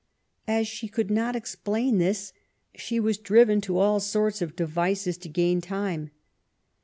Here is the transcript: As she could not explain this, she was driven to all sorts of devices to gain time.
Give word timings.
As 0.47 0.67
she 0.67 0.87
could 0.87 1.11
not 1.11 1.35
explain 1.35 1.99
this, 1.99 2.33
she 2.73 2.99
was 2.99 3.19
driven 3.19 3.61
to 3.61 3.77
all 3.77 3.99
sorts 3.99 4.41
of 4.41 4.55
devices 4.55 5.15
to 5.19 5.29
gain 5.29 5.61
time. 5.61 6.09